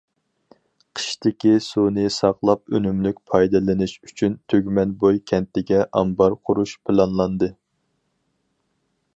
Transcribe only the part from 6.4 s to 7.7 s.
قۇرۇش پىلانلاندى.